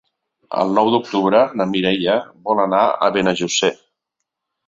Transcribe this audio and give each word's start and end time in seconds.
El 0.61 0.71
nou 0.77 0.87
d'octubre 0.93 1.41
na 1.59 1.67
Mireia 1.73 2.15
vol 2.49 2.61
anar 2.63 2.81
a 2.87 3.09
Benejússer. 3.19 3.73